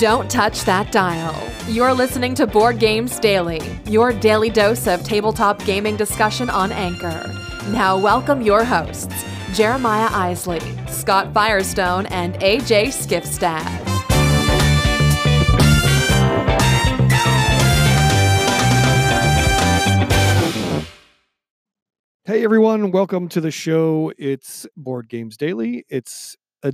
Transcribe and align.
Don't 0.00 0.30
touch 0.30 0.64
that 0.64 0.90
dial. 0.92 1.36
You're 1.68 1.92
listening 1.92 2.34
to 2.36 2.46
Board 2.46 2.78
Games 2.78 3.18
Daily, 3.18 3.60
your 3.84 4.14
daily 4.14 4.48
dose 4.48 4.86
of 4.86 5.04
tabletop 5.04 5.62
gaming 5.66 5.94
discussion 5.94 6.48
on 6.48 6.72
Anchor. 6.72 7.30
Now, 7.68 7.98
welcome 7.98 8.40
your 8.40 8.64
hosts, 8.64 9.14
Jeremiah 9.52 10.08
Isley, 10.10 10.62
Scott 10.88 11.34
Firestone, 11.34 12.06
and 12.06 12.32
AJ 12.36 12.86
Skifstad. 12.86 13.60
Hey 22.24 22.42
everyone, 22.42 22.90
welcome 22.90 23.28
to 23.28 23.42
the 23.42 23.50
show. 23.50 24.14
It's 24.16 24.66
Board 24.78 25.10
Games 25.10 25.36
Daily. 25.36 25.84
It's 25.90 26.38
a 26.62 26.72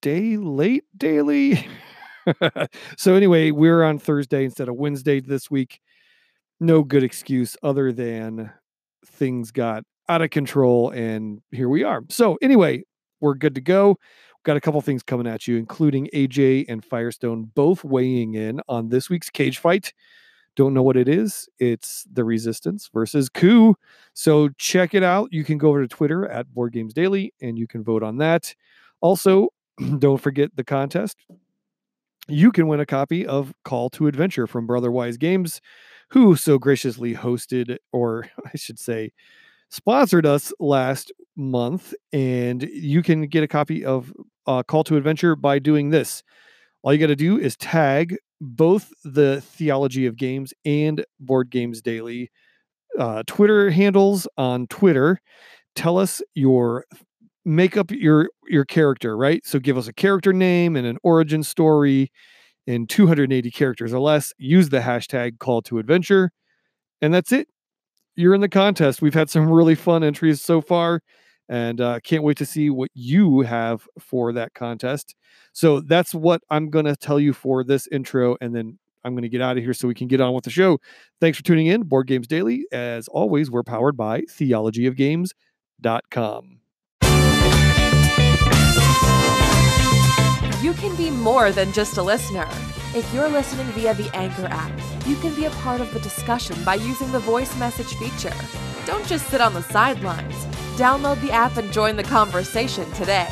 day 0.00 0.36
late 0.36 0.84
daily. 0.96 1.66
so 2.96 3.14
anyway, 3.14 3.50
we're 3.50 3.82
on 3.82 3.98
Thursday 3.98 4.44
instead 4.44 4.68
of 4.68 4.76
Wednesday 4.76 5.20
this 5.20 5.50
week. 5.50 5.80
No 6.60 6.82
good 6.82 7.02
excuse 7.02 7.56
other 7.62 7.92
than 7.92 8.50
things 9.06 9.50
got 9.50 9.84
out 10.08 10.22
of 10.22 10.30
control 10.30 10.90
and 10.90 11.40
here 11.50 11.68
we 11.68 11.84
are. 11.84 12.02
So 12.08 12.38
anyway, 12.42 12.84
we're 13.20 13.34
good 13.34 13.54
to 13.54 13.60
go. 13.60 13.96
Got 14.44 14.56
a 14.56 14.60
couple 14.60 14.80
things 14.80 15.02
coming 15.02 15.26
at 15.26 15.46
you, 15.46 15.56
including 15.56 16.08
AJ 16.14 16.66
and 16.68 16.84
Firestone 16.84 17.50
both 17.54 17.84
weighing 17.84 18.34
in 18.34 18.60
on 18.68 18.88
this 18.88 19.10
week's 19.10 19.30
cage 19.30 19.58
fight. 19.58 19.92
Don't 20.56 20.74
know 20.74 20.82
what 20.82 20.96
it 20.96 21.08
is. 21.08 21.48
It's 21.58 22.04
the 22.12 22.24
Resistance 22.24 22.90
versus 22.92 23.28
Coup. 23.28 23.76
So 24.14 24.48
check 24.58 24.94
it 24.94 25.02
out. 25.02 25.32
You 25.32 25.44
can 25.44 25.58
go 25.58 25.68
over 25.68 25.82
to 25.82 25.88
Twitter 25.88 26.26
at 26.26 26.52
Board 26.52 26.72
Games 26.72 26.94
Daily 26.94 27.32
and 27.40 27.58
you 27.58 27.66
can 27.66 27.84
vote 27.84 28.02
on 28.02 28.18
that. 28.18 28.54
Also, 29.00 29.48
don't 29.98 30.20
forget 30.20 30.50
the 30.56 30.64
contest. 30.64 31.16
You 32.28 32.52
can 32.52 32.68
win 32.68 32.80
a 32.80 32.86
copy 32.86 33.26
of 33.26 33.52
Call 33.64 33.90
to 33.90 34.06
Adventure 34.06 34.46
from 34.46 34.66
Brotherwise 34.66 35.16
Games, 35.16 35.60
who 36.10 36.36
so 36.36 36.58
graciously 36.58 37.14
hosted, 37.14 37.78
or 37.92 38.28
I 38.46 38.56
should 38.56 38.78
say, 38.78 39.12
sponsored 39.70 40.26
us 40.26 40.52
last 40.60 41.12
month. 41.36 41.94
And 42.12 42.62
you 42.62 43.02
can 43.02 43.26
get 43.26 43.42
a 43.42 43.48
copy 43.48 43.84
of 43.84 44.12
uh, 44.46 44.62
Call 44.62 44.84
to 44.84 44.96
Adventure 44.96 45.36
by 45.36 45.58
doing 45.58 45.90
this. 45.90 46.22
All 46.82 46.92
you 46.92 46.98
got 46.98 47.06
to 47.08 47.16
do 47.16 47.38
is 47.38 47.56
tag 47.56 48.16
both 48.40 48.92
the 49.04 49.40
Theology 49.40 50.06
of 50.06 50.16
Games 50.16 50.54
and 50.64 51.04
Board 51.18 51.50
Games 51.50 51.82
Daily 51.82 52.30
uh, 52.98 53.22
Twitter 53.26 53.70
handles 53.70 54.26
on 54.36 54.66
Twitter. 54.66 55.20
Tell 55.74 55.98
us 55.98 56.22
your 56.34 56.84
make 57.48 57.76
up 57.76 57.90
your 57.90 58.28
your 58.46 58.64
character, 58.64 59.16
right? 59.16 59.44
So 59.46 59.58
give 59.58 59.78
us 59.78 59.88
a 59.88 59.92
character 59.92 60.32
name 60.32 60.76
and 60.76 60.86
an 60.86 60.98
origin 61.02 61.42
story 61.42 62.12
in 62.66 62.86
280 62.86 63.50
characters 63.50 63.92
or 63.92 63.98
less. 63.98 64.32
Use 64.38 64.68
the 64.68 64.80
hashtag 64.80 65.38
call 65.38 65.62
to 65.62 65.78
adventure, 65.78 66.30
and 67.00 67.12
that's 67.12 67.32
it. 67.32 67.48
You're 68.16 68.34
in 68.34 68.40
the 68.40 68.48
contest. 68.48 69.00
We've 69.00 69.14
had 69.14 69.30
some 69.30 69.50
really 69.50 69.74
fun 69.74 70.04
entries 70.04 70.42
so 70.42 70.60
far, 70.60 71.00
and 71.48 71.80
uh, 71.80 72.00
can't 72.00 72.22
wait 72.22 72.36
to 72.38 72.46
see 72.46 72.70
what 72.70 72.90
you 72.94 73.40
have 73.40 73.88
for 73.98 74.32
that 74.34 74.54
contest. 74.54 75.14
So 75.52 75.80
that's 75.80 76.14
what 76.14 76.42
I'm 76.50 76.70
going 76.70 76.84
to 76.84 76.96
tell 76.96 77.18
you 77.18 77.32
for 77.32 77.64
this 77.64 77.88
intro, 77.88 78.36
and 78.40 78.54
then 78.54 78.78
I'm 79.04 79.14
going 79.14 79.22
to 79.22 79.28
get 79.28 79.40
out 79.40 79.56
of 79.56 79.64
here 79.64 79.72
so 79.72 79.88
we 79.88 79.94
can 79.94 80.08
get 80.08 80.20
on 80.20 80.34
with 80.34 80.44
the 80.44 80.50
show. 80.50 80.78
Thanks 81.20 81.38
for 81.38 81.44
tuning 81.44 81.68
in. 81.68 81.84
Board 81.84 82.08
Games 82.08 82.26
Daily. 82.26 82.66
As 82.72 83.08
always, 83.08 83.50
we're 83.50 83.62
powered 83.62 83.96
by 83.96 84.22
theologyofgames.com. 84.22 86.58
You 90.60 90.72
can 90.72 90.96
be 90.96 91.08
more 91.08 91.52
than 91.52 91.72
just 91.72 91.98
a 91.98 92.02
listener. 92.02 92.48
If 92.92 93.08
you're 93.14 93.28
listening 93.28 93.66
via 93.68 93.94
the 93.94 94.10
Anchor 94.12 94.48
app, 94.50 94.72
you 95.06 95.14
can 95.14 95.32
be 95.36 95.44
a 95.44 95.50
part 95.50 95.80
of 95.80 95.94
the 95.94 96.00
discussion 96.00 96.56
by 96.64 96.74
using 96.74 97.12
the 97.12 97.20
voice 97.20 97.56
message 97.58 97.94
feature. 97.94 98.34
Don't 98.84 99.06
just 99.06 99.28
sit 99.28 99.40
on 99.40 99.54
the 99.54 99.62
sidelines. 99.62 100.34
Download 100.74 101.20
the 101.20 101.30
app 101.30 101.58
and 101.58 101.72
join 101.72 101.94
the 101.94 102.02
conversation 102.02 102.90
today. 102.90 103.28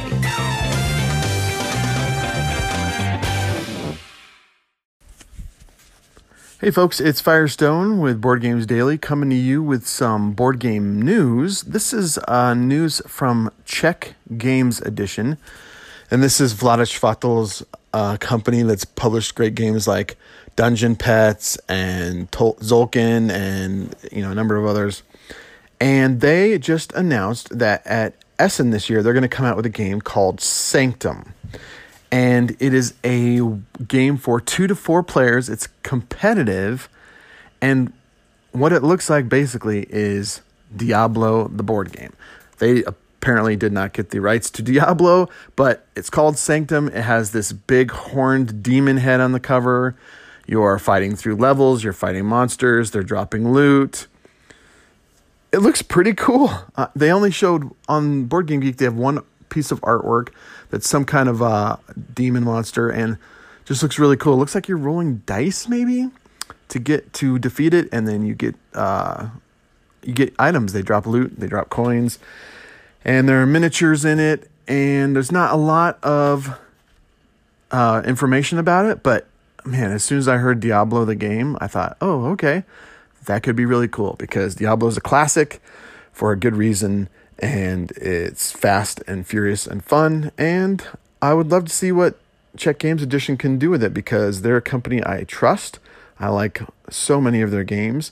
Hey 6.61 6.71
folks, 6.71 7.01
it's 7.01 7.21
Firestone 7.21 7.99
with 7.99 8.21
Board 8.21 8.41
Games 8.41 8.67
Daily 8.67 8.99
coming 8.99 9.31
to 9.31 9.37
you 9.37 9.65
with 9.65 9.85
some 9.85 10.33
board 10.33 10.61
game 10.61 11.03
news. 11.03 11.63
This 11.63 11.93
is 11.93 12.19
uh, 12.29 12.55
news 12.55 13.03
from 13.09 13.51
Czech 13.65 14.15
Games 14.39 14.81
Edition, 14.81 15.39
and 16.11 16.23
this 16.23 16.41
is 16.41 16.55
Vlaada 16.55 16.83
Chvátil's 16.83 17.65
uh, 17.93 18.17
company 18.19 18.63
that's 18.63 18.85
published 18.85 19.35
great 19.35 19.55
games 19.55 19.87
like 19.89 20.17
Dungeon 20.55 20.97
Petz 20.97 21.59
and 21.69 22.31
Tol- 22.33 22.57
Tzolk'in 22.57 23.31
and 23.31 23.95
you 24.13 24.23
know 24.23 24.31
a 24.31 24.35
number 24.35 24.57
of 24.57 24.67
others. 24.67 25.03
And 25.81 26.21
they 26.21 26.59
just 26.59 26.93
announced 26.93 27.59
that 27.59 27.87
at 27.87 28.15
Essen 28.39 28.71
this 28.71 28.89
year 28.89 29.03
they're 29.03 29.13
going 29.13 29.23
to 29.23 29.29
come 29.29 29.47
out 29.47 29.57
with 29.57 29.67
a 29.67 29.71
game 29.71 30.01
called 30.01 30.41
Sanctum 30.41 31.35
and 32.11 32.57
it 32.61 32.73
is 32.73 32.95
a 33.05 33.41
game 33.87 34.17
for 34.17 34.41
two 34.41 34.67
to 34.67 34.75
four 34.75 35.03
players. 35.03 35.49
It's 35.49 35.69
competitive, 35.83 36.89
and 37.61 37.93
what 38.53 38.73
it 38.73 38.83
looks 38.83 39.11
like 39.11 39.29
basically 39.29 39.87
is 39.91 40.41
Diablo, 40.75 41.49
the 41.49 41.63
board 41.63 41.93
game. 41.93 42.13
They 42.59 42.85
apparently 43.27 43.57
did 43.57 43.73
not 43.73 43.93
get 43.93 44.11
the 44.11 44.21
rights 44.21 44.49
to 44.49 44.63
Diablo, 44.63 45.29
but 45.57 45.85
it's 45.97 46.09
called 46.09 46.39
Sanctum. 46.39 46.87
It 46.87 47.03
has 47.03 47.33
this 47.33 47.51
big 47.51 47.91
horned 47.91 48.63
demon 48.63 48.99
head 48.99 49.19
on 49.19 49.33
the 49.33 49.41
cover. 49.41 49.97
You're 50.47 50.79
fighting 50.79 51.17
through 51.17 51.35
levels, 51.35 51.83
you're 51.83 51.93
fighting 51.93 52.25
monsters, 52.25 52.93
they're 52.93 53.03
dropping 53.03 53.53
loot. 53.53 54.07
It 55.51 55.59
looks 55.59 55.83
pretty 55.83 56.15
cool. 56.15 56.53
Uh, 56.77 56.87
they 56.95 57.11
only 57.11 57.33
showed 57.33 57.69
on 57.89 58.27
Board 58.27 58.47
Game 58.47 58.61
Geek, 58.61 58.77
they 58.77 58.85
have 58.85 58.95
one 58.95 59.25
piece 59.49 59.73
of 59.73 59.81
artwork 59.81 60.29
that's 60.71 60.89
some 60.89 61.05
kind 61.05 61.29
of 61.29 61.43
uh, 61.43 61.79
demon 62.15 62.45
monster 62.45 62.89
and 62.91 63.19
just 63.65 63.83
looks 63.83 63.99
really 63.99 64.17
cool. 64.17 64.35
It 64.35 64.37
looks 64.37 64.55
like 64.55 64.69
you're 64.69 64.79
rolling 64.79 65.25
dice 65.27 65.67
maybe 65.67 66.11
to 66.69 66.79
get 66.79 67.13
to 67.15 67.41
defeat 67.41 67.75
it, 67.75 67.89
and 67.91 68.07
then 68.07 68.25
you 68.25 68.37
get 68.37 68.55
uh, 68.73 69.31
you 70.05 70.13
get 70.13 70.33
items. 70.39 70.73
They 70.73 70.83
drop 70.83 71.07
loot, 71.07 71.41
they 71.41 71.49
drop 71.49 71.71
coins, 71.71 72.21
and 73.07 73.29
there 73.29 73.41
are 73.41 73.47
miniatures 73.47 74.05
in 74.05 74.19
it. 74.19 74.51
And 74.69 75.15
there's 75.15 75.31
not 75.31 75.55
a 75.55 75.57
lot 75.57 76.03
of 76.03 76.59
uh, 77.71 78.03
information 78.05 78.59
about 78.59 78.85
it, 78.87 79.05
but 79.05 79.29
man, 79.65 79.93
as 79.93 80.03
soon 80.03 80.19
as 80.19 80.27
I 80.27 80.39
heard 80.39 80.59
Diablo 80.59 81.05
the 81.05 81.15
game, 81.15 81.57
I 81.61 81.69
thought, 81.69 81.97
oh, 82.01 82.27
okay, 82.33 82.65
that 83.27 83.45
could 83.45 83.55
be 83.55 83.65
really 83.65 83.87
cool 83.87 84.17
because 84.19 84.57
Diablo 84.57 84.89
is 84.89 84.97
a 84.97 85.01
classic 85.01 85.63
for 86.13 86.33
a 86.33 86.37
good 86.37 86.57
reason 86.57 87.09
and 87.39 87.93
it's 87.93 88.51
fast 88.51 89.03
and 89.07 89.25
furious 89.25 89.69
and 89.69 89.85
fun. 89.85 90.33
And 90.37 90.85
I 91.23 91.33
would 91.33 91.51
love 91.51 91.67
to 91.67 91.73
see 91.73 91.93
what 91.93 92.19
Czech 92.57 92.79
Games 92.79 93.03
Edition 93.03 93.37
can 93.37 93.57
do 93.57 93.71
with 93.71 93.85
it 93.85 93.95
because 93.95 94.43
they're 94.43 94.57
a 94.57 94.63
company 94.63 95.01
I 95.07 95.23
trust. 95.25 95.79
I 96.19 96.29
like 96.29 96.61
so 96.91 97.21
many 97.21 97.41
of 97.41 97.53
their 97.53 97.65
games, 97.65 98.11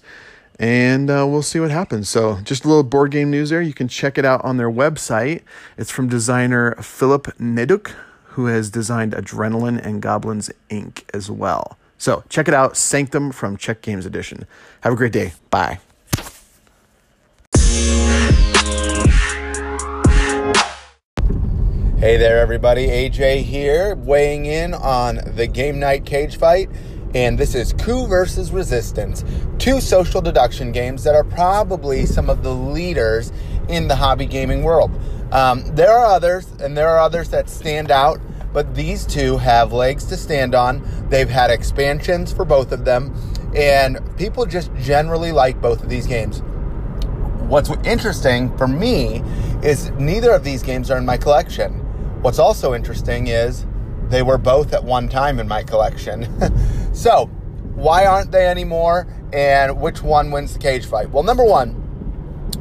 and 0.58 1.10
uh, 1.10 1.26
we'll 1.28 1.42
see 1.42 1.60
what 1.60 1.70
happens. 1.70 2.08
So, 2.08 2.38
just 2.42 2.64
a 2.64 2.68
little 2.68 2.82
board 2.82 3.10
game 3.10 3.30
news 3.30 3.50
there. 3.50 3.62
You 3.62 3.74
can 3.74 3.88
check 3.88 4.18
it 4.18 4.24
out 4.24 4.44
on 4.44 4.56
their 4.56 4.70
website. 4.70 5.42
It's 5.76 5.90
from 5.90 6.08
designer 6.08 6.74
Filip 6.76 7.26
Neduk, 7.38 7.92
who 8.24 8.46
has 8.46 8.70
designed 8.70 9.12
Adrenaline 9.12 9.84
and 9.84 10.00
Goblins 10.00 10.50
Inc. 10.70 11.02
as 11.12 11.30
well. 11.30 11.78
So, 11.98 12.24
check 12.28 12.48
it 12.48 12.54
out 12.54 12.76
Sanctum 12.76 13.32
from 13.32 13.56
Czech 13.56 13.82
Games 13.82 14.06
Edition. 14.06 14.46
Have 14.82 14.92
a 14.92 14.96
great 14.96 15.12
day. 15.12 15.32
Bye. 15.50 15.80
Hey 22.04 22.18
there, 22.18 22.38
everybody. 22.38 22.88
AJ 22.88 23.44
here, 23.44 23.94
weighing 23.94 24.44
in 24.44 24.74
on 24.74 25.20
the 25.36 25.46
game 25.46 25.78
night 25.78 26.04
cage 26.04 26.36
fight. 26.36 26.68
And 27.14 27.38
this 27.38 27.54
is 27.54 27.72
Coup 27.72 28.08
versus 28.08 28.50
Resistance, 28.50 29.24
two 29.58 29.80
social 29.80 30.20
deduction 30.20 30.72
games 30.72 31.04
that 31.04 31.14
are 31.14 31.22
probably 31.22 32.06
some 32.06 32.28
of 32.28 32.42
the 32.42 32.52
leaders 32.52 33.32
in 33.68 33.86
the 33.86 33.94
hobby 33.94 34.26
gaming 34.26 34.64
world. 34.64 34.90
Um, 35.30 35.64
there 35.76 35.92
are 35.92 36.06
others, 36.06 36.50
and 36.60 36.76
there 36.76 36.88
are 36.88 36.98
others 36.98 37.30
that 37.30 37.48
stand 37.48 37.92
out, 37.92 38.20
but 38.52 38.74
these 38.74 39.06
two 39.06 39.38
have 39.38 39.72
legs 39.72 40.06
to 40.06 40.16
stand 40.16 40.56
on. 40.56 40.84
They've 41.08 41.28
had 41.28 41.50
expansions 41.50 42.32
for 42.32 42.44
both 42.44 42.72
of 42.72 42.84
them, 42.84 43.14
and 43.54 44.00
people 44.16 44.44
just 44.44 44.74
generally 44.74 45.30
like 45.30 45.60
both 45.60 45.84
of 45.84 45.88
these 45.88 46.08
games. 46.08 46.42
What's 47.46 47.70
interesting 47.84 48.56
for 48.58 48.66
me 48.66 49.22
is 49.62 49.90
neither 49.92 50.32
of 50.32 50.42
these 50.42 50.64
games 50.64 50.90
are 50.90 50.98
in 50.98 51.06
my 51.06 51.16
collection. 51.16 51.74
What's 52.22 52.40
also 52.40 52.74
interesting 52.74 53.28
is 53.28 53.66
they 54.08 54.22
were 54.22 54.38
both 54.38 54.72
at 54.72 54.82
one 54.82 55.08
time 55.08 55.38
in 55.38 55.46
my 55.46 55.62
collection. 55.62 56.22
so, 56.94 57.26
why 57.74 58.06
aren't 58.06 58.30
they 58.30 58.46
anymore? 58.46 59.06
And 59.32 59.80
which 59.80 60.00
one 60.02 60.30
wins 60.30 60.52
the 60.52 60.60
cage 60.60 60.86
fight? 60.86 61.10
Well, 61.10 61.24
number 61.24 61.44
one, 61.44 61.80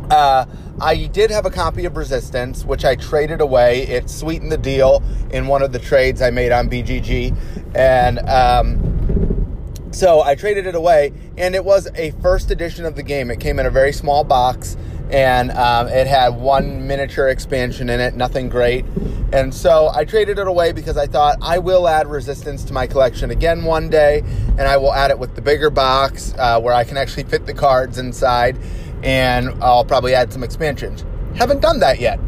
uh, 0.09 0.45
I 0.81 1.05
did 1.05 1.29
have 1.29 1.45
a 1.45 1.51
copy 1.51 1.85
of 1.85 1.95
Resistance, 1.95 2.65
which 2.65 2.83
I 2.83 2.95
traded 2.95 3.41
away. 3.41 3.83
It 3.83 4.09
sweetened 4.09 4.51
the 4.51 4.57
deal 4.57 5.03
in 5.31 5.47
one 5.47 5.61
of 5.61 5.71
the 5.71 5.79
trades 5.79 6.21
I 6.21 6.31
made 6.31 6.51
on 6.51 6.69
BGG. 6.69 7.75
And 7.75 8.19
um, 8.27 9.87
so 9.91 10.21
I 10.21 10.33
traded 10.33 10.65
it 10.65 10.73
away, 10.73 11.13
and 11.37 11.53
it 11.53 11.63
was 11.63 11.87
a 11.93 12.11
first 12.21 12.49
edition 12.49 12.85
of 12.85 12.95
the 12.95 13.03
game. 13.03 13.29
It 13.29 13.39
came 13.39 13.59
in 13.59 13.67
a 13.67 13.69
very 13.69 13.93
small 13.93 14.23
box, 14.23 14.75
and 15.11 15.51
um, 15.51 15.87
it 15.87 16.07
had 16.07 16.29
one 16.29 16.87
miniature 16.87 17.27
expansion 17.27 17.89
in 17.89 17.99
it, 17.99 18.15
nothing 18.15 18.49
great. 18.49 18.85
And 19.33 19.51
so 19.51 19.89
I 19.91 20.05
traded 20.05 20.37
it 20.37 20.47
away 20.47 20.73
because 20.73 20.95
I 20.95 21.07
thought 21.07 21.39
I 21.41 21.57
will 21.57 21.87
add 21.87 22.07
resistance 22.07 22.63
to 22.65 22.73
my 22.73 22.85
collection 22.85 23.31
again 23.31 23.65
one 23.65 23.89
day, 23.89 24.19
and 24.19 24.61
I 24.61 24.77
will 24.77 24.93
add 24.93 25.09
it 25.09 25.17
with 25.17 25.33
the 25.33 25.41
bigger 25.41 25.71
box 25.71 26.35
uh, 26.37 26.61
where 26.61 26.73
I 26.73 26.83
can 26.83 26.97
actually 26.97 27.23
fit 27.23 27.47
the 27.47 27.53
cards 27.53 27.97
inside, 27.97 28.59
and 29.01 29.49
I'll 29.63 29.85
probably 29.85 30.13
add 30.13 30.31
some 30.31 30.43
expansions. 30.43 31.03
Haven't 31.33 31.61
done 31.61 31.79
that 31.79 31.99
yet. 31.99 32.19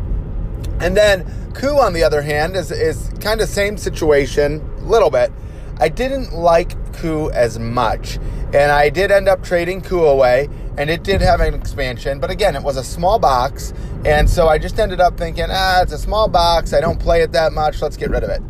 And 0.79 0.97
then 0.97 1.31
Coup, 1.53 1.77
on 1.77 1.93
the 1.93 2.03
other 2.03 2.23
hand, 2.23 2.55
is, 2.55 2.71
is 2.71 3.11
kind 3.21 3.39
of 3.39 3.47
same 3.47 3.77
situation, 3.77 4.67
a 4.79 4.85
little 4.85 5.11
bit. 5.11 5.31
I 5.77 5.89
didn't 5.89 6.33
like 6.33 6.93
Coup 6.93 7.29
as 7.31 7.59
much, 7.59 8.17
and 8.53 8.71
I 8.71 8.89
did 8.89 9.11
end 9.11 9.27
up 9.27 9.43
trading 9.43 9.81
Coup 9.81 10.05
away, 10.05 10.49
and 10.77 10.89
it 10.89 11.03
did 11.03 11.21
have 11.21 11.41
an 11.41 11.53
expansion, 11.53 12.19
but 12.19 12.31
again, 12.31 12.55
it 12.55 12.63
was 12.63 12.77
a 12.77 12.83
small 12.83 13.19
box, 13.19 13.73
and 14.05 14.29
so 14.29 14.47
I 14.47 14.57
just 14.57 14.79
ended 14.79 15.01
up 15.01 15.17
thinking, 15.17 15.47
ah, 15.49 15.81
it's 15.81 15.91
a 15.91 15.97
small 15.97 16.27
box, 16.27 16.73
I 16.73 16.79
don't 16.79 16.99
play 16.99 17.21
it 17.21 17.31
that 17.33 17.51
much, 17.53 17.81
let's 17.81 17.97
get 17.97 18.09
rid 18.09 18.23
of 18.23 18.29
it. 18.29 18.41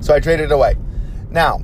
So 0.00 0.14
I 0.14 0.20
traded 0.20 0.46
it 0.46 0.52
away. 0.52 0.76
Now, 1.30 1.58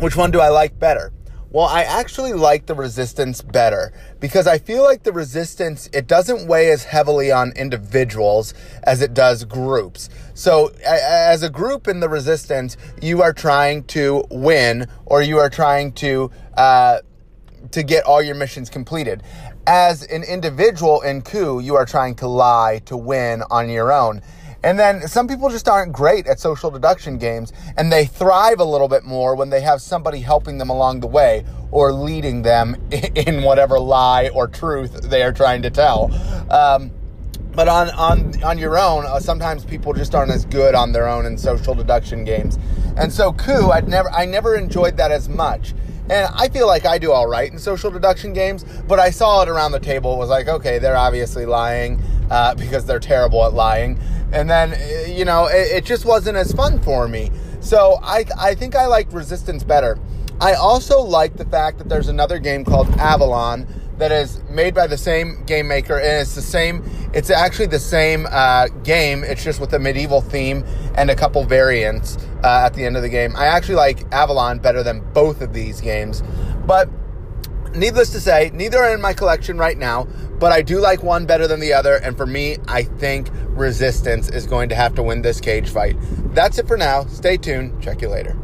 which 0.00 0.16
one 0.16 0.30
do 0.30 0.40
I 0.40 0.48
like 0.48 0.78
better? 0.78 1.12
Well, 1.50 1.64
I 1.64 1.84
actually 1.84 2.34
like 2.34 2.66
the 2.66 2.74
resistance 2.74 3.40
better 3.40 3.94
because 4.20 4.46
I 4.46 4.58
feel 4.58 4.82
like 4.82 5.02
the 5.02 5.12
resistance, 5.12 5.88
it 5.94 6.06
doesn't 6.06 6.46
weigh 6.46 6.70
as 6.70 6.84
heavily 6.84 7.32
on 7.32 7.52
individuals 7.52 8.52
as 8.82 9.00
it 9.00 9.14
does 9.14 9.44
groups. 9.44 10.10
So 10.34 10.68
as 10.84 11.42
a 11.42 11.48
group 11.48 11.88
in 11.88 12.00
the 12.00 12.08
resistance, 12.10 12.76
you 13.00 13.22
are 13.22 13.32
trying 13.32 13.84
to 13.84 14.26
win 14.30 14.88
or 15.06 15.22
you 15.22 15.38
are 15.38 15.48
trying 15.48 15.92
to, 15.92 16.30
uh, 16.54 16.98
to 17.70 17.82
get 17.82 18.04
all 18.04 18.20
your 18.20 18.34
missions 18.34 18.68
completed. 18.68 19.22
As 19.66 20.02
an 20.02 20.24
individual 20.24 21.00
in 21.00 21.22
coup, 21.22 21.60
you 21.60 21.76
are 21.76 21.86
trying 21.86 22.14
to 22.16 22.26
lie 22.26 22.82
to 22.84 22.96
win 22.96 23.42
on 23.50 23.70
your 23.70 23.90
own. 23.90 24.20
And 24.62 24.78
then 24.78 25.06
some 25.06 25.28
people 25.28 25.48
just 25.50 25.68
aren't 25.68 25.92
great 25.92 26.26
at 26.26 26.40
social 26.40 26.70
deduction 26.70 27.18
games, 27.18 27.52
and 27.76 27.92
they 27.92 28.06
thrive 28.06 28.58
a 28.58 28.64
little 28.64 28.88
bit 28.88 29.04
more 29.04 29.34
when 29.36 29.50
they 29.50 29.60
have 29.60 29.80
somebody 29.80 30.20
helping 30.20 30.58
them 30.58 30.68
along 30.68 31.00
the 31.00 31.06
way 31.06 31.44
or 31.70 31.92
leading 31.92 32.42
them 32.42 32.76
in 32.90 33.42
whatever 33.42 33.78
lie 33.78 34.28
or 34.30 34.48
truth 34.48 35.02
they 35.02 35.22
are 35.22 35.32
trying 35.32 35.62
to 35.62 35.70
tell. 35.70 36.12
Um, 36.50 36.90
but 37.58 37.66
on 37.66 37.90
on 37.90 38.40
on 38.44 38.56
your 38.56 38.78
own, 38.78 39.04
uh, 39.04 39.18
sometimes 39.18 39.64
people 39.64 39.92
just 39.92 40.14
aren't 40.14 40.30
as 40.30 40.44
good 40.44 40.76
on 40.76 40.92
their 40.92 41.08
own 41.08 41.26
in 41.26 41.36
social 41.36 41.74
deduction 41.74 42.22
games, 42.22 42.56
and 42.96 43.12
so 43.12 43.32
coup, 43.32 43.70
I'd 43.72 43.88
never 43.88 44.08
I 44.12 44.26
never 44.26 44.54
enjoyed 44.54 44.96
that 44.98 45.10
as 45.10 45.28
much. 45.28 45.74
And 46.08 46.32
I 46.36 46.50
feel 46.50 46.68
like 46.68 46.86
I 46.86 46.98
do 46.98 47.10
all 47.10 47.26
right 47.26 47.50
in 47.50 47.58
social 47.58 47.90
deduction 47.90 48.32
games, 48.32 48.64
but 48.86 49.00
I 49.00 49.10
saw 49.10 49.42
it 49.42 49.48
around 49.48 49.72
the 49.72 49.80
table. 49.80 50.16
Was 50.16 50.28
like, 50.28 50.46
okay, 50.46 50.78
they're 50.78 50.96
obviously 50.96 51.46
lying 51.46 52.00
uh, 52.30 52.54
because 52.54 52.86
they're 52.86 53.00
terrible 53.00 53.44
at 53.44 53.54
lying. 53.54 53.98
And 54.30 54.48
then, 54.48 54.74
uh, 54.74 55.10
you 55.10 55.24
know, 55.24 55.46
it, 55.46 55.78
it 55.78 55.84
just 55.84 56.04
wasn't 56.04 56.36
as 56.36 56.52
fun 56.52 56.80
for 56.80 57.08
me. 57.08 57.32
So 57.58 57.98
I, 58.04 58.24
I 58.38 58.54
think 58.54 58.76
I 58.76 58.86
like 58.86 59.12
Resistance 59.12 59.64
better. 59.64 59.98
I 60.40 60.54
also 60.54 61.00
like 61.00 61.36
the 61.36 61.44
fact 61.44 61.78
that 61.78 61.88
there's 61.88 62.06
another 62.06 62.38
game 62.38 62.64
called 62.64 62.88
Avalon 63.00 63.66
that 63.98 64.12
is 64.12 64.40
made 64.48 64.74
by 64.74 64.86
the 64.86 64.96
same 64.96 65.44
game 65.44 65.68
maker 65.68 65.98
and 65.98 66.22
it's 66.22 66.34
the 66.34 66.42
same 66.42 66.82
it's 67.14 67.30
actually 67.30 67.66
the 67.66 67.78
same 67.78 68.26
uh, 68.30 68.68
game 68.84 69.24
it's 69.24 69.42
just 69.42 69.60
with 69.60 69.72
a 69.72 69.78
medieval 69.78 70.20
theme 70.20 70.64
and 70.96 71.10
a 71.10 71.14
couple 71.14 71.44
variants 71.44 72.16
uh, 72.44 72.62
at 72.66 72.74
the 72.74 72.84
end 72.84 72.96
of 72.96 73.02
the 73.02 73.08
game. 73.08 73.34
I 73.36 73.46
actually 73.46 73.76
like 73.76 74.04
avalon 74.12 74.58
better 74.58 74.82
than 74.82 75.00
both 75.12 75.40
of 75.40 75.52
these 75.52 75.80
games 75.80 76.22
but 76.66 76.88
needless 77.74 78.10
to 78.10 78.20
say 78.20 78.50
neither 78.54 78.78
are 78.78 78.94
in 78.94 79.00
my 79.00 79.12
collection 79.12 79.58
right 79.58 79.76
now 79.76 80.04
but 80.38 80.52
i 80.52 80.62
do 80.62 80.80
like 80.80 81.02
one 81.02 81.26
better 81.26 81.46
than 81.46 81.60
the 81.60 81.70
other 81.70 81.96
and 81.96 82.16
for 82.16 82.24
me 82.24 82.56
i 82.66 82.82
think 82.82 83.28
resistance 83.58 84.30
is 84.30 84.46
going 84.46 84.68
to 84.68 84.74
have 84.74 84.94
to 84.94 85.02
win 85.02 85.22
this 85.22 85.40
cage 85.40 85.68
fight. 85.68 85.96
That's 86.34 86.58
it 86.58 86.66
for 86.66 86.76
now. 86.76 87.04
Stay 87.06 87.36
tuned. 87.36 87.82
Check 87.82 88.00
you 88.00 88.08
later. 88.08 88.36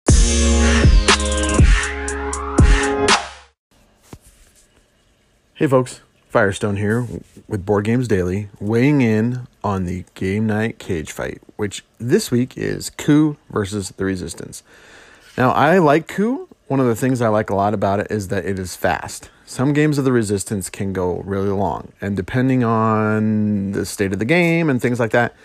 Hey 5.54 5.68
folks, 5.68 6.00
Firestone 6.34 6.78
here 6.78 7.06
with 7.46 7.64
Board 7.64 7.84
Games 7.84 8.08
Daily, 8.08 8.48
weighing 8.58 9.02
in 9.02 9.46
on 9.62 9.84
the 9.84 10.04
game 10.14 10.48
night 10.48 10.80
cage 10.80 11.12
fight, 11.12 11.40
which 11.54 11.84
this 12.00 12.32
week 12.32 12.58
is 12.58 12.90
Coup 12.90 13.36
versus 13.50 13.90
the 13.90 14.04
Resistance. 14.04 14.64
Now, 15.38 15.52
I 15.52 15.78
like 15.78 16.08
Coup. 16.08 16.48
One 16.66 16.80
of 16.80 16.86
the 16.86 16.96
things 16.96 17.20
I 17.20 17.28
like 17.28 17.50
a 17.50 17.54
lot 17.54 17.72
about 17.72 18.00
it 18.00 18.08
is 18.10 18.26
that 18.28 18.44
it 18.44 18.58
is 18.58 18.74
fast. 18.74 19.30
Some 19.46 19.72
games 19.72 19.96
of 19.96 20.04
the 20.04 20.10
Resistance 20.10 20.70
can 20.70 20.92
go 20.92 21.18
really 21.18 21.50
long, 21.50 21.92
and 22.00 22.16
depending 22.16 22.64
on 22.64 23.70
the 23.70 23.86
state 23.86 24.12
of 24.12 24.18
the 24.18 24.24
game 24.24 24.68
and 24.68 24.82
things 24.82 24.98
like 24.98 25.12
that, 25.12 25.36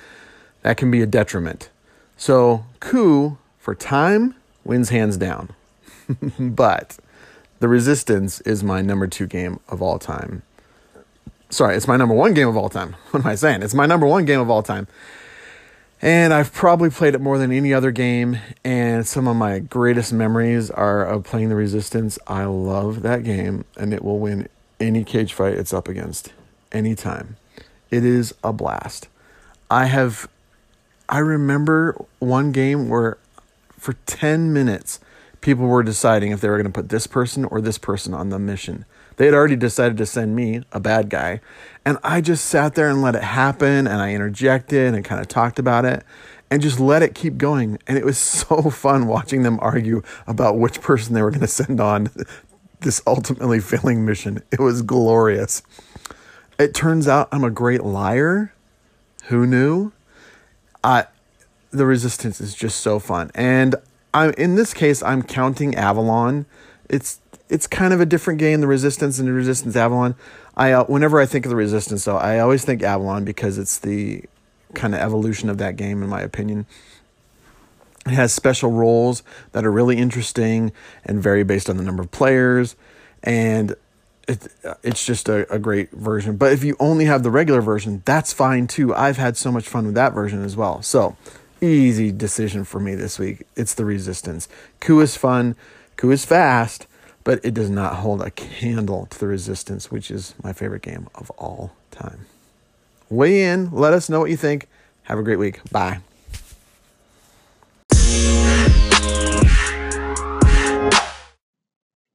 that 0.64 0.78
can 0.78 0.90
be 0.90 1.04
a 1.04 1.06
detriment. 1.06 1.70
So, 2.18 2.66
Coup 2.80 3.38
for 3.60 3.76
time 3.76 4.34
wins 4.64 4.90
hands 4.90 5.18
down. 5.18 5.54
but 6.40 6.98
the 7.60 7.68
Resistance 7.68 8.42
is 8.42 8.64
my 8.64 8.82
number 8.82 9.06
two 9.06 9.28
game 9.28 9.60
of 9.70 9.84
all 9.84 10.00
time. 10.00 10.42
Sorry, 11.50 11.76
it's 11.76 11.88
my 11.88 11.98
number 11.98 12.14
one 12.14 12.34
game 12.34 12.48
of 12.48 12.56
all 12.58 12.70
time. 12.70 12.96
What 13.12 13.22
am 13.22 13.28
I 13.28 13.36
saying? 13.36 13.64
It's 13.64 13.74
my 13.74 13.86
number 13.88 14.06
one 14.06 14.26
game 14.26 14.40
of 14.40 14.50
all 14.50 14.62
time. 14.62 14.88
And 16.02 16.34
I've 16.34 16.54
probably 16.54 16.90
played 16.90 17.16
it 17.16 17.22
more 17.22 17.38
than 17.38 17.52
any 17.52 17.74
other 17.74 17.92
game. 17.92 18.38
And 18.64 19.06
some 19.06 19.28
of 19.28 19.36
my 19.36 19.60
greatest 19.60 20.14
memories 20.14 20.70
are 20.70 21.04
of 21.04 21.24
playing 21.24 21.50
the 21.50 21.56
Resistance. 21.56 22.20
I 22.28 22.46
love 22.46 23.02
that 23.02 23.24
game, 23.24 23.66
and 23.76 23.94
it 23.94 24.04
will 24.04 24.20
win 24.20 24.48
any 24.80 25.04
cage 25.04 25.34
fight 25.34 25.54
it's 25.54 25.74
up 25.74 25.88
against 25.88 26.32
anytime. 26.72 27.36
It 27.92 28.06
is 28.06 28.34
a 28.44 28.54
blast. 28.54 29.08
I 29.72 29.86
have, 29.86 30.30
I 31.10 31.18
remember 31.18 32.06
one 32.20 32.52
game 32.52 32.90
where 32.90 33.18
for 33.78 33.94
10 34.06 34.54
minutes, 34.54 35.00
people 35.42 35.66
were 35.66 35.84
deciding 35.84 36.32
if 36.32 36.42
they 36.42 36.50
were 36.50 36.58
going 36.58 36.72
to 36.72 36.72
put 36.72 36.90
this 36.90 37.08
person 37.08 37.46
or 37.46 37.62
this 37.62 37.78
person 37.78 38.14
on 38.14 38.30
the 38.30 38.40
mission. 38.40 38.86
They 39.18 39.26
had 39.26 39.34
already 39.34 39.56
decided 39.56 39.98
to 39.98 40.06
send 40.06 40.36
me, 40.36 40.64
a 40.72 40.80
bad 40.80 41.10
guy, 41.10 41.42
and 41.86 41.98
I 42.04 42.22
just 42.22 42.46
sat 42.46 42.76
there 42.76 42.90
and 42.90 43.02
let 43.02 43.16
it 43.16 43.24
happen 43.24 43.88
and 43.88 44.02
I 44.02 44.14
interjected 44.14 44.94
and 44.94 45.04
kind 45.04 45.22
of 45.22 45.28
talked 45.28 45.60
about 45.60 45.86
it 45.86 46.04
and 46.52 46.62
just 46.62 46.80
let 46.80 47.04
it 47.04 47.16
keep 47.16 47.38
going. 47.38 47.80
And 47.88 47.98
it 47.98 48.06
was 48.06 48.18
so 48.20 48.70
fun 48.70 49.08
watching 49.08 49.44
them 49.44 49.60
argue 49.62 50.02
about 50.28 50.58
which 50.58 50.82
person 50.82 51.14
they 51.14 51.22
were 51.22 51.32
going 51.32 51.42
to 51.42 51.48
send 51.48 51.80
on 51.80 52.10
this 52.82 53.02
ultimately 53.06 53.60
failing 53.60 54.06
mission. 54.06 54.42
It 54.52 54.60
was 54.60 54.82
glorious. 54.82 55.62
It 56.58 56.74
turns 56.74 57.08
out 57.08 57.30
I'm 57.32 57.44
a 57.44 57.52
great 57.52 57.84
liar. 57.84 58.54
Who 59.26 59.46
knew? 59.46 59.92
Uh, 60.84 61.04
the 61.72 61.86
resistance 61.86 62.42
is 62.42 62.56
just 62.56 62.80
so 62.80 63.00
fun. 63.00 63.32
And 63.36 63.76
I'm 64.14 64.32
in 64.32 64.56
this 64.56 64.74
case 64.74 65.04
I'm 65.04 65.24
counting 65.24 65.76
Avalon. 65.76 66.46
It's 66.90 67.20
it's 67.50 67.68
kind 67.68 67.94
of 67.94 68.02
a 68.02 68.06
different 68.06 68.40
game, 68.40 68.62
the 68.62 68.68
Resistance 68.68 69.20
and 69.20 69.28
the 69.28 69.34
Resistance 69.34 69.76
Avalon. 69.76 70.16
I 70.56 70.72
uh, 70.72 70.86
whenever 70.86 71.20
I 71.20 71.26
think 71.26 71.46
of 71.46 71.50
the 71.50 71.56
Resistance, 71.56 72.06
though, 72.06 72.18
I 72.18 72.40
always 72.40 72.66
think 72.66 72.84
Avalon 72.84 73.26
because 73.26 73.58
it's 73.58 73.80
the 73.80 74.24
kind 74.74 74.94
of 74.94 75.02
evolution 75.02 75.50
of 75.50 75.58
that 75.58 75.76
game, 75.76 76.04
in 76.04 76.10
my 76.10 76.22
opinion. 76.22 76.66
It 78.06 78.14
has 78.14 78.34
special 78.34 78.72
roles 78.72 79.24
that 79.52 79.66
are 79.66 79.72
really 79.72 79.98
interesting 79.98 80.72
and 81.06 81.22
vary 81.22 81.44
based 81.44 81.70
on 81.70 81.78
the 81.78 81.84
number 81.84 82.02
of 82.02 82.12
players, 82.12 82.76
and 83.24 83.76
it, 84.28 84.48
it's 84.84 85.06
just 85.06 85.28
a, 85.28 85.52
a 85.54 85.60
great 85.60 85.92
version. 85.92 86.38
But 86.38 86.54
if 86.54 86.64
you 86.64 86.76
only 86.80 87.06
have 87.06 87.24
the 87.24 87.32
regular 87.32 87.62
version, 87.62 88.02
that's 88.06 88.32
fine 88.32 88.68
too. 88.68 88.96
I've 88.96 89.18
had 89.18 89.38
so 89.38 89.52
much 89.52 89.68
fun 89.68 89.86
with 89.86 89.96
that 89.96 90.14
version 90.14 90.44
as 90.44 90.56
well. 90.56 90.82
So 90.82 91.18
easy 91.62 92.12
decision 92.12 92.64
for 92.64 92.80
me 92.80 92.96
this 92.96 93.20
week. 93.20 93.46
It's 93.56 93.74
the 93.74 93.86
Resistance. 93.86 94.48
Coup 94.80 95.00
is 95.00 95.16
fun, 95.16 95.56
Coup 95.98 96.12
is 96.12 96.26
fast, 96.26 96.88
but 97.24 97.44
it 97.44 97.54
does 97.54 97.70
not 97.70 97.96
hold 97.96 98.22
a 98.22 98.32
candle 98.32 99.06
to 99.08 99.20
the 99.20 99.28
Resistance, 99.28 99.92
which 99.92 100.10
is 100.12 100.36
my 100.44 100.54
favorite 100.54 100.82
game 100.82 101.08
of 101.16 101.30
all 101.32 101.72
time. 101.92 102.26
Weigh 103.10 103.44
in, 103.44 103.72
let 103.72 103.94
us 103.94 104.10
know 104.10 104.20
what 104.20 104.30
you 104.30 104.38
think. 104.38 104.68
Have 105.04 105.18
a 105.18 105.24
great 105.24 105.40
week. 105.40 105.60
Bye. 105.72 106.00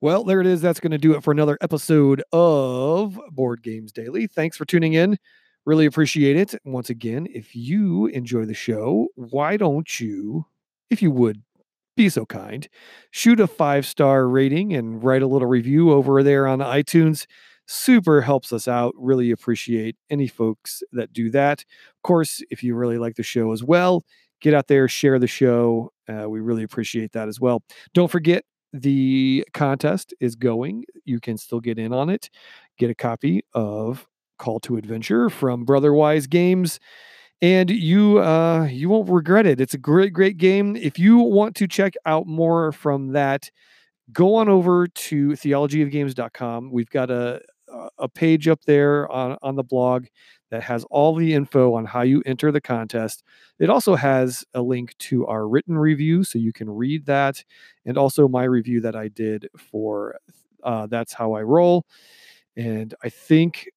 Well, 0.01 0.23
there 0.23 0.41
it 0.43 0.47
is. 0.47 0.61
That's 0.61 0.81
going 0.81 0.91
to 0.91 0.99
do 0.99 1.15
it 1.15 1.25
for 1.25 1.33
another 1.33 1.57
episode 1.63 2.23
of 2.31 3.19
Board 3.31 3.63
Games 3.63 3.91
Daily. 3.91 4.27
Thanks 4.27 4.55
for 4.55 4.67
tuning 4.67 4.93
in. 4.93 5.19
Really 5.67 5.87
appreciate 5.87 6.37
it. 6.37 6.55
Once 6.65 6.91
again, 6.91 7.27
if 7.33 7.57
you 7.57 8.07
enjoy 8.07 8.45
the 8.45 8.55
show, 8.55 9.09
why 9.15 9.57
don't 9.57 9.99
you, 9.99 10.47
if 10.91 11.01
you 11.01 11.11
would 11.11 11.43
be 11.97 12.09
so 12.09 12.27
kind, 12.27 12.69
shoot 13.13 13.41
a 13.41 13.47
five 13.47 13.87
star 13.87 14.29
rating 14.29 14.75
and 14.75 15.03
write 15.03 15.23
a 15.23 15.27
little 15.27 15.49
review 15.49 15.91
over 15.91 16.23
there 16.23 16.47
on 16.47 16.59
iTunes. 16.59 17.27
Super 17.67 18.21
helps 18.21 18.53
us 18.53 18.69
out. 18.69 18.95
Really 18.99 19.31
appreciate 19.31 19.97
any 20.11 20.27
folks 20.27 20.83
that 20.93 21.15
do 21.15 21.31
that. 21.31 21.61
Of 21.61 22.03
course, 22.03 22.43
if 22.51 22.63
you 22.63 22.75
really 22.75 22.99
like 22.99 23.17
the 23.17 23.23
show 23.23 23.53
as 23.53 23.65
well, 23.65 24.05
get 24.43 24.53
out 24.53 24.69
there, 24.69 24.87
share 24.87 25.19
the 25.19 25.27
show. 25.27 25.93
Uh, 26.07 26.29
we 26.29 26.41
really 26.41 26.63
appreciate 26.63 27.13
that 27.13 27.29
as 27.29 27.41
well. 27.41 27.63
Don't 27.95 28.11
forget 28.11 28.45
the 28.75 29.47
contest 29.55 30.13
is 30.21 30.35
going. 30.35 30.85
You 31.07 31.21
can 31.21 31.39
still 31.39 31.61
get 31.61 31.79
in 31.79 31.95
on 31.95 32.11
it. 32.11 32.29
Get 32.77 32.91
a 32.91 32.95
copy 32.95 33.43
of 33.55 34.07
Call 34.45 34.61
to 34.61 34.77
Adventure 34.77 35.31
from 35.31 35.65
Brotherwise 35.65 36.27
Games 36.27 36.79
and 37.41 37.71
you 37.71 38.19
uh 38.19 38.65
you 38.71 38.91
won't 38.91 39.09
regret 39.09 39.47
it. 39.47 39.59
It's 39.59 39.73
a 39.73 39.79
great 39.79 40.13
great 40.13 40.37
game. 40.37 40.77
If 40.77 40.99
you 40.99 41.17
want 41.17 41.57
to 41.57 41.67
check 41.67 41.95
out 42.05 42.27
more 42.27 42.71
from 42.71 43.13
that, 43.13 43.51
go 44.13 44.35
on 44.35 44.51
over 44.51 44.87
to 44.87 45.29
theologyofgames.com. 45.29 46.71
We've 46.71 46.91
got 46.91 47.11
a 47.11 47.41
a 47.97 48.07
page 48.07 48.47
up 48.47 48.61
there 48.67 49.11
on 49.11 49.39
on 49.41 49.57
the 49.57 49.65
blog 49.65 50.05
that 50.51 50.63
has 50.63 50.85
all 50.91 51.15
the 51.15 51.33
info 51.33 51.73
on 51.73 51.87
how 51.87 52.03
you 52.03 52.23
enter 52.27 52.53
the 52.53 52.61
contest. 52.61 53.23
It 53.59 53.71
also 53.71 53.95
has 53.95 54.45
a 54.53 54.61
link 54.61 54.95
to 54.99 55.27
our 55.27 55.49
written 55.49 55.79
review 55.79 56.23
so 56.23 56.39
you 56.39 56.53
can 56.53 56.69
read 56.69 57.07
that 57.07 57.43
and 57.87 57.97
also 57.97 58.29
my 58.29 58.45
review 58.45 58.83
that 58.83 58.95
I 58.95 59.09
did 59.09 59.49
for 59.57 60.19
uh, 60.63 60.87
that's 60.87 61.15
how 61.15 61.33
I 61.33 61.41
roll. 61.41 61.87
And 62.57 62.95
I 63.03 63.09
think 63.09 63.69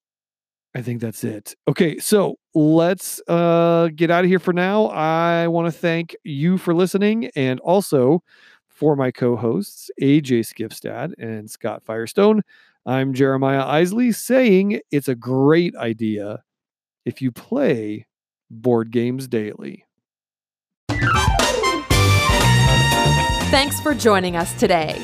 I 0.78 0.84
think 0.84 1.02
that's 1.02 1.24
it. 1.24 1.56
Okay, 1.68 1.98
so 1.98 2.36
let's 2.54 3.20
uh, 3.28 3.90
get 3.96 4.12
out 4.12 4.26
of 4.26 4.30
here 4.30 4.38
for 4.38 4.54
now. 4.54 4.86
I 4.90 5.48
want 5.48 5.66
to 5.66 5.72
thank 5.72 6.16
you 6.24 6.60
for 6.60 6.76
listening 6.76 7.32
and 7.36 7.60
also 7.62 8.22
for 8.68 8.96
my 8.96 9.10
co 9.10 9.36
hosts, 9.36 9.90
AJ 10.00 10.42
Skifstad 10.42 11.14
and 11.18 11.50
Scott 11.50 11.82
Firestone. 11.84 12.44
I'm 12.86 13.16
Jeremiah 13.16 13.66
Isley 13.66 14.12
saying 14.12 14.80
it's 14.92 15.08
a 15.08 15.16
great 15.16 15.76
idea 15.76 16.44
if 17.06 17.24
you 17.24 17.32
play 17.32 18.06
board 18.52 18.92
games 18.92 19.28
daily. 19.28 19.84
Thanks 23.50 23.82
for 23.82 23.96
joining 23.96 24.36
us 24.36 24.54
today. 24.60 25.04